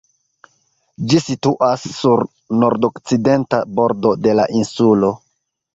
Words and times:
Ĝi 1.11 1.19
situas 1.25 1.85
sur 1.99 2.25
nordokcidenta 2.65 3.65
bordo 3.83 4.19
de 4.27 4.39
la 4.41 4.53
insulo. 4.63 5.19